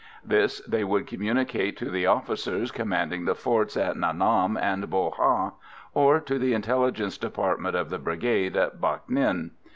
[0.25, 5.11] This they would communicate to the officers commanding the forts at Nha Nam and Bo
[5.11, 5.51] Ha,
[5.93, 9.51] or to the Intelligence Department of the Brigade at Bac Ninh.